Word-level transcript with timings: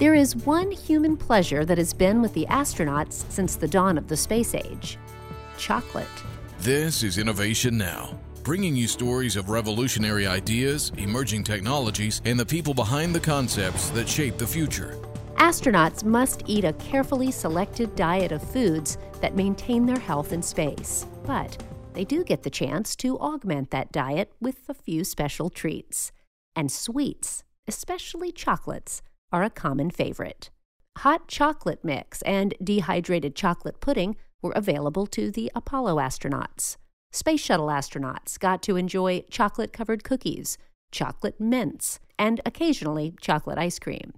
There 0.00 0.14
is 0.14 0.34
one 0.34 0.70
human 0.70 1.14
pleasure 1.14 1.66
that 1.66 1.76
has 1.76 1.92
been 1.92 2.22
with 2.22 2.32
the 2.32 2.46
astronauts 2.46 3.30
since 3.30 3.56
the 3.56 3.68
dawn 3.68 3.98
of 3.98 4.08
the 4.08 4.16
space 4.16 4.54
age 4.54 4.96
chocolate. 5.58 6.08
This 6.60 7.02
is 7.02 7.18
Innovation 7.18 7.76
Now, 7.76 8.18
bringing 8.42 8.74
you 8.74 8.88
stories 8.88 9.36
of 9.36 9.50
revolutionary 9.50 10.26
ideas, 10.26 10.90
emerging 10.96 11.44
technologies, 11.44 12.22
and 12.24 12.40
the 12.40 12.46
people 12.46 12.72
behind 12.72 13.14
the 13.14 13.20
concepts 13.20 13.90
that 13.90 14.08
shape 14.08 14.38
the 14.38 14.46
future. 14.46 14.96
Astronauts 15.34 16.02
must 16.02 16.44
eat 16.46 16.64
a 16.64 16.72
carefully 16.72 17.30
selected 17.30 17.94
diet 17.94 18.32
of 18.32 18.42
foods 18.42 18.96
that 19.20 19.36
maintain 19.36 19.84
their 19.84 20.00
health 20.00 20.32
in 20.32 20.40
space, 20.40 21.04
but 21.26 21.62
they 21.92 22.06
do 22.06 22.24
get 22.24 22.42
the 22.42 22.48
chance 22.48 22.96
to 22.96 23.18
augment 23.18 23.70
that 23.70 23.92
diet 23.92 24.32
with 24.40 24.66
a 24.66 24.72
few 24.72 25.04
special 25.04 25.50
treats. 25.50 26.10
And 26.56 26.72
sweets, 26.72 27.44
especially 27.68 28.32
chocolates, 28.32 29.02
are 29.32 29.42
a 29.42 29.50
common 29.50 29.90
favorite. 29.90 30.50
Hot 30.98 31.28
chocolate 31.28 31.84
mix 31.84 32.22
and 32.22 32.54
dehydrated 32.62 33.34
chocolate 33.34 33.80
pudding 33.80 34.16
were 34.42 34.52
available 34.52 35.06
to 35.06 35.30
the 35.30 35.50
Apollo 35.54 35.96
astronauts. 35.96 36.76
Space 37.12 37.40
Shuttle 37.40 37.68
astronauts 37.68 38.38
got 38.38 38.62
to 38.62 38.76
enjoy 38.76 39.24
chocolate 39.30 39.72
covered 39.72 40.04
cookies, 40.04 40.58
chocolate 40.92 41.40
mints, 41.40 42.00
and 42.18 42.40
occasionally 42.44 43.14
chocolate 43.20 43.58
ice 43.58 43.78
cream. 43.78 44.12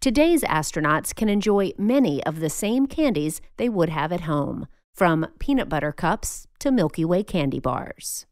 Today's 0.00 0.42
astronauts 0.42 1.14
can 1.14 1.28
enjoy 1.28 1.72
many 1.76 2.24
of 2.24 2.40
the 2.40 2.50
same 2.50 2.86
candies 2.86 3.40
they 3.56 3.68
would 3.68 3.88
have 3.88 4.12
at 4.12 4.22
home, 4.22 4.66
from 4.94 5.26
peanut 5.38 5.68
butter 5.68 5.92
cups 5.92 6.46
to 6.60 6.70
Milky 6.70 7.04
Way 7.04 7.22
candy 7.22 7.60
bars. 7.60 8.26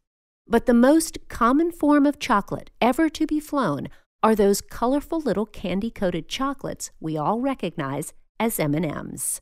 But 0.47 0.65
the 0.65 0.73
most 0.73 1.17
common 1.27 1.71
form 1.71 2.05
of 2.05 2.19
chocolate 2.19 2.69
ever 2.81 3.09
to 3.09 3.27
be 3.27 3.39
flown 3.39 3.89
are 4.23 4.35
those 4.35 4.61
colorful 4.61 5.19
little 5.19 5.45
candy-coated 5.45 6.27
chocolates 6.27 6.91
we 6.99 7.17
all 7.17 7.39
recognize 7.39 8.13
as 8.39 8.59
M&Ms. 8.59 9.41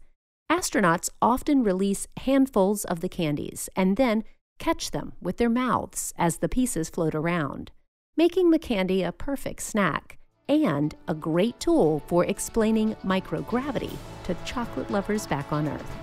Astronauts 0.51 1.09
often 1.21 1.63
release 1.63 2.07
handfuls 2.17 2.85
of 2.85 2.99
the 2.99 3.09
candies 3.09 3.69
and 3.75 3.97
then 3.97 4.23
catch 4.59 4.91
them 4.91 5.13
with 5.21 5.37
their 5.37 5.49
mouths 5.49 6.13
as 6.17 6.37
the 6.37 6.49
pieces 6.49 6.89
float 6.89 7.15
around, 7.15 7.71
making 8.15 8.51
the 8.51 8.59
candy 8.59 9.01
a 9.01 9.11
perfect 9.11 9.61
snack 9.61 10.17
and 10.47 10.95
a 11.07 11.15
great 11.15 11.59
tool 11.59 12.03
for 12.07 12.25
explaining 12.25 12.95
microgravity 13.03 13.95
to 14.23 14.35
chocolate 14.45 14.91
lovers 14.91 15.25
back 15.25 15.51
on 15.51 15.67
Earth. 15.67 15.97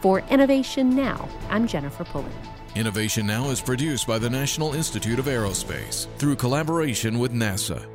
For 0.00 0.20
Innovation 0.30 0.96
Now, 0.96 1.28
I'm 1.50 1.66
Jennifer 1.66 2.04
Pulley. 2.04 2.32
Innovation 2.74 3.26
Now 3.26 3.50
is 3.50 3.60
produced 3.60 4.06
by 4.06 4.18
the 4.18 4.30
National 4.30 4.72
Institute 4.72 5.18
of 5.18 5.26
Aerospace 5.26 6.06
through 6.16 6.36
collaboration 6.36 7.18
with 7.18 7.32
NASA. 7.32 7.86